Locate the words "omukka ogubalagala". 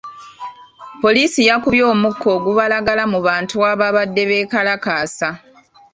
1.93-3.03